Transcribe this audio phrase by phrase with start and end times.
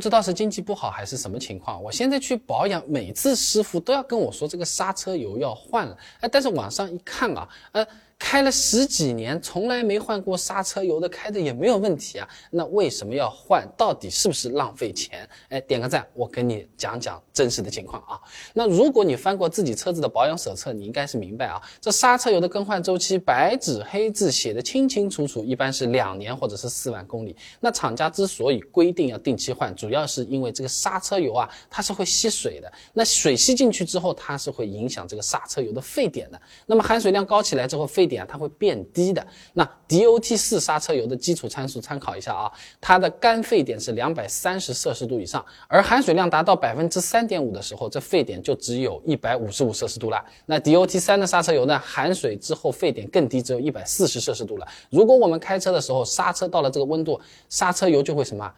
[0.00, 5.94] 不知道是经济不好还是什么情况，我现在去保养，每次师傅都要跟我说这个刹车油要换了。
[6.20, 7.86] 哎，但是网上一看啊，呃。
[8.20, 12.28] 开了十几年，从来没换过刹车油的，开的也没有问题啊。
[12.50, 13.66] 那为什么要换？
[13.78, 15.26] 到底是不是浪费钱？
[15.48, 18.20] 哎，点个赞，我跟你讲讲真实的情况啊。
[18.52, 27.34] 那如果你翻过自己车子的保养手册，你应该是明白啊，这刹车油的更换周期白纸黑字写的清清楚楚，一般是两年或者是四万公里。
[27.58, 32.70] 那厂家之所以规定要定期换，主要是因为这个刹车油啊，它是会吸水的。
[32.92, 36.40] 那水吸进去之后，它是会影响这个刹车油的沸点的。
[36.66, 39.24] 那么含水量高起来之后，沸点它会变低的。
[39.54, 50.20] 那 DOT 四刹车油的基础参数参考一下啊，它的干沸点是两百三十摄氏度以上，而含水量达到百分之三点五的时候，这沸点就只有一百五十五摄氏度了。
[50.46, 54.66] 那 DOT 三的刹车油呢，含水之后沸点更低，只有一百四十摄氏度了。
[54.90, 58.52] 如果我们开车的时候刹车到了这个温度，刹车油就会什么？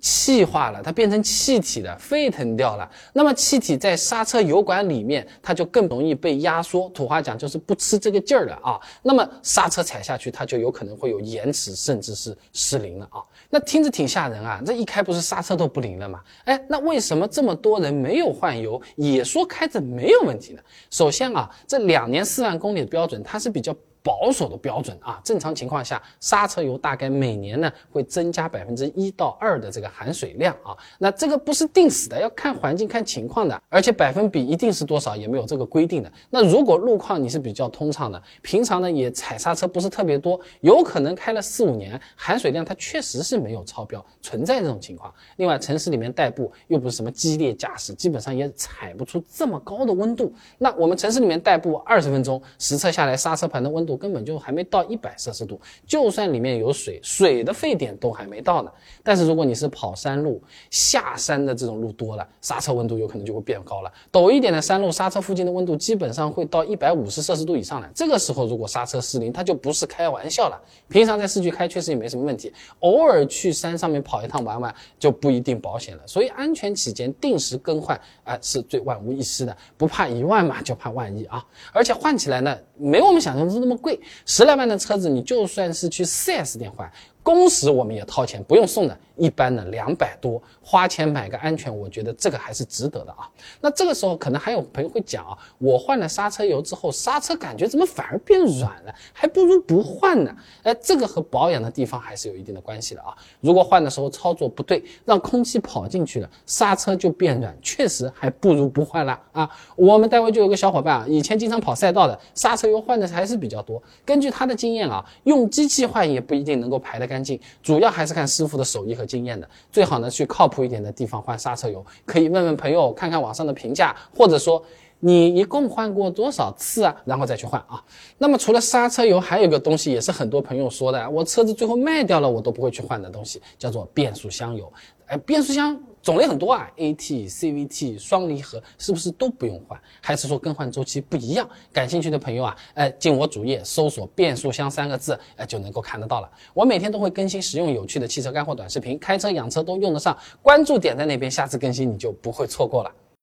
[0.00, 2.90] 气化了，它变成气体了，沸腾掉了。
[3.12, 6.88] 那么气体在刹车油管里面，它就更容易被压缩。
[6.90, 8.78] 土话讲就是不吃这个劲儿了啊。
[9.02, 13.22] 那么刹车踩下去，它就有可能会有延迟，甚至是失灵了啊。
[13.48, 16.20] 那听着挺吓人啊，这一开不是刹车都不灵了吗？
[16.44, 20.60] 哎，那为什么这么多人没有换油，也说开着没有问题呢？
[20.90, 23.74] 首先啊，这两年四万公里的标准，它是比较。
[24.04, 30.76] 保守的标准啊，正常情况下，刹车油大概每年呢会增加百分之一到二的这个含水量啊。
[30.98, 36.12] 那这个不是定死的，要看环境看情况的，而且百分比一定是多少也没有这个规定的。
[36.28, 45.10] 那如果路况你是比较通畅的，平常呢也踩刹车不是特别多，有可能开了四五年，含水量它确实是没有超标，存在这种情况。
[45.36, 50.30] 另外，城市里面代步又不是什么激烈驾驶，基本上也踩不出这么高的温度。
[50.58, 53.93] 那我们城市里面代步二十分钟，实测下来刹车盘的温度。
[53.96, 58.70] 根本就还没到一百摄氏度，就算里面有水，水的沸点都还没到呢。
[59.02, 63.92] 但是如果你是跑山路、下山的这种路多了，刹车温度有可能就会变高了。
[64.12, 67.90] 陡一点的山路，刹车附近的温度基本上会到一百五十摄氏度以上了。
[67.94, 70.60] 这个时候如果刹车失灵，它就不是开玩笑了。
[70.88, 76.02] 平常在市区开确实也没什么问题，偶尔去山上面跑一趟玩玩就不一定保险了。
[76.06, 79.56] 所以安全起见，定时更换啊是最万无一失的。
[79.76, 81.44] 不怕一万嘛，就怕万一啊！
[81.72, 84.00] 而且换起来呢，没我们想象中那么贵。
[84.24, 86.90] 十来万的车子，你就算是去 4S 店换。
[87.24, 93.26] 工时我们也掏钱，不用送的，一般呢两百多，花钱买个安全，我觉得这个还是值得的啊。
[93.62, 98.94] 那这个时候可能还有朋友会讲啊，我换了刹车油之后，刹车感觉怎么反而变软了？
[99.14, 100.36] 还不如不换呢。
[100.64, 103.16] 哎，这个和保养的地方还是有一定的关系的啊。
[103.40, 109.48] 如果换的时候操作不对，让空气跑进去了，刹车就变软，确实还不如不换了啊。
[109.76, 113.82] 我们单位就有个小伙伴啊，以前经常跑赛道的，刹车油换的还是比较多。
[114.04, 117.13] 根据他的经验啊，用机器换也不一定能够排得干。
[117.14, 119.48] 干净，主要还是看师傅的手艺和经验的。
[119.70, 124.60] 最好呢，去靠谱一点的地方换刹车油，可以问问朋友，看看网上的评价，或者说
[125.06, 127.84] 你一共换过多少次啊，然后再去换啊。
[128.16, 134.72] 那么除了刹车油，还有个东西也是很多朋友说的，我车子最后卖掉了，我都不会去换的东西，叫做变速箱油。
[135.04, 135.78] 哎，变速箱。
[136.00, 139.78] 种类很多啊，AT、CVT、双离合是不是都不用换？
[140.02, 141.46] 还是说更换周期不一样？
[141.70, 146.30] 感兴趣的朋友啊，哎，进我主页搜索“变速箱”三个字，哎，就能够看得到了。
[146.52, 150.16] 我每天都会更新实用有趣的汽车干货短视频，开车养车都用得上。
[150.42, 152.90] 关注点在那边，下次更新你就不会错过了。